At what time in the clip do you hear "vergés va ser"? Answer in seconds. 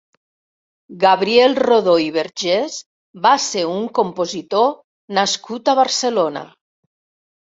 2.15-3.65